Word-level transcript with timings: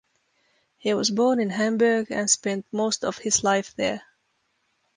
He 0.79 0.95
was 0.95 1.11
born 1.11 1.39
in 1.39 1.51
Hamburg, 1.51 2.09
and 2.09 2.27
spent 2.27 2.65
most 2.71 3.05
of 3.05 3.19
his 3.19 3.43
life 3.43 3.75
there. 3.75 4.01